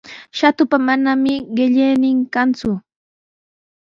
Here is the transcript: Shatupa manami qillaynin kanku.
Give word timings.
Shatupa 0.37 0.77
manami 0.87 1.33
qillaynin 1.55 2.19
kanku. 2.33 2.71